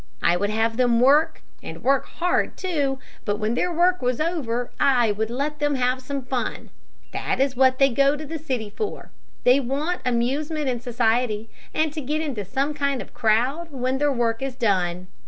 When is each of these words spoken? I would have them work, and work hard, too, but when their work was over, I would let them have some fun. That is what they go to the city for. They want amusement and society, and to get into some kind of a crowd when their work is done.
I 0.23 0.35
would 0.35 0.49
have 0.49 0.77
them 0.77 0.99
work, 0.99 1.43
and 1.61 1.83
work 1.83 2.07
hard, 2.07 2.57
too, 2.57 2.97
but 3.23 3.35
when 3.37 3.53
their 3.53 3.71
work 3.71 4.01
was 4.01 4.19
over, 4.19 4.71
I 4.79 5.11
would 5.11 5.29
let 5.29 5.59
them 5.59 5.75
have 5.75 6.01
some 6.01 6.23
fun. 6.23 6.71
That 7.11 7.39
is 7.39 7.55
what 7.55 7.77
they 7.77 7.89
go 7.89 8.15
to 8.15 8.25
the 8.25 8.39
city 8.39 8.73
for. 8.75 9.11
They 9.43 9.59
want 9.59 10.01
amusement 10.03 10.67
and 10.67 10.81
society, 10.81 11.51
and 11.71 11.93
to 11.93 12.01
get 12.01 12.19
into 12.19 12.43
some 12.43 12.73
kind 12.73 12.99
of 12.99 13.09
a 13.09 13.11
crowd 13.11 13.67
when 13.69 13.99
their 13.99 14.11
work 14.11 14.41
is 14.41 14.55
done. 14.55 15.05